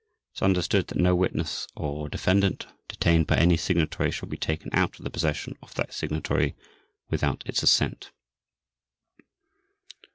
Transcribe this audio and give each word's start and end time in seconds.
It 0.33 0.39
is 0.39 0.41
understood 0.41 0.87
that 0.87 0.97
no 0.97 1.13
witness 1.13 1.67
or 1.75 2.09
defendant 2.09 2.65
detained 2.87 3.27
by 3.27 3.37
any 3.37 3.55
Signatory 3.55 4.09
shall 4.09 4.27
be 4.27 4.35
taken 4.35 4.71
out 4.73 4.97
of 4.97 5.03
the 5.03 5.11
possession 5.11 5.55
of 5.61 5.75
that 5.75 5.93
Signatory 5.93 6.55
without 7.11 7.43
its 7.45 7.61
assent. 7.61 8.09